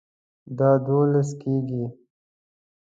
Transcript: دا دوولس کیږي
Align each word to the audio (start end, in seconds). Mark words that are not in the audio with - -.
دا 0.57 0.69
دوولس 0.85 1.29
کیږي 1.41 1.83